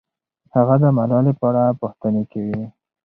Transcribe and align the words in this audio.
هغه 0.55 0.75
د 0.83 0.85
ملالۍ 0.97 1.33
په 1.39 1.45
اړه 1.49 1.77
پوښتنې 1.81 2.23
کوي. 2.31 2.63